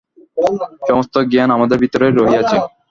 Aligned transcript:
সমস্ত 0.87 1.15
জ্ঞান 1.31 1.49
আমাদের 1.57 1.77
ভিতরেই 1.83 2.13
রহিয়াছে। 2.13 2.57